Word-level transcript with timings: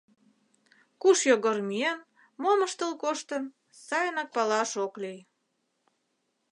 Куш 1.01 1.19
Йогор 1.29 1.57
миен, 1.69 1.99
мом 2.41 2.59
ыштыл 2.67 2.91
коштын— 3.03 3.43
сайынак 3.85 4.29
палаш 4.35 4.71
ок 4.85 4.93
лий. 5.01 5.19